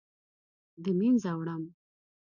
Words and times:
د 0.83 0.85
مینځه 0.97 1.31
وړم 1.37 1.63